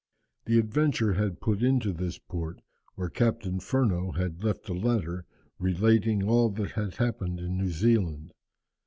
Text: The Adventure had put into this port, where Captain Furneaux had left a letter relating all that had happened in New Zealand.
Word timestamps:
The 0.45 0.57
Adventure 0.57 1.13
had 1.13 1.41
put 1.41 1.61
into 1.61 1.93
this 1.93 2.17
port, 2.17 2.63
where 2.95 3.07
Captain 3.07 3.59
Furneaux 3.59 4.13
had 4.13 4.43
left 4.43 4.67
a 4.67 4.73
letter 4.73 5.25
relating 5.59 6.23
all 6.27 6.49
that 6.49 6.71
had 6.71 6.95
happened 6.95 7.39
in 7.39 7.55
New 7.55 7.69
Zealand. 7.69 8.33